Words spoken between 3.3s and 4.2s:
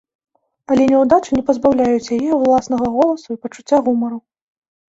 і пачуцця гумару.